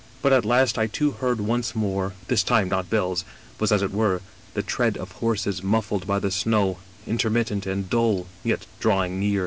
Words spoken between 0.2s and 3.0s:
But at last I too heard once more, this time not